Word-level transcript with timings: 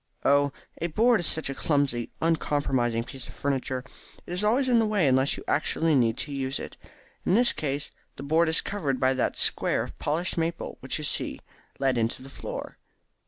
"Oh, 0.25 0.51
a 0.81 0.87
board 0.87 1.19
is 1.19 1.27
such 1.27 1.47
a 1.47 1.53
clumsy 1.53 2.09
uncompromising 2.23 3.03
piece 3.03 3.27
of 3.27 3.35
furniture. 3.35 3.83
It 4.25 4.33
is 4.33 4.43
always 4.43 4.67
in 4.67 4.79
the 4.79 4.87
way 4.87 5.07
unless 5.07 5.37
you 5.37 5.43
actually 5.47 5.93
need 5.93 6.17
to 6.25 6.31
use 6.31 6.57
it. 6.57 6.75
In 7.23 7.35
this 7.35 7.53
case 7.53 7.91
the 8.15 8.23
board 8.23 8.49
is 8.49 8.61
covered 8.61 8.99
by 8.99 9.13
that 9.13 9.37
square 9.37 9.83
of 9.83 9.99
polished 9.99 10.39
maple 10.39 10.77
which 10.79 10.97
you 10.97 11.03
see 11.03 11.39
let 11.77 11.99
into 11.99 12.23
the 12.23 12.31
floor. 12.31 12.79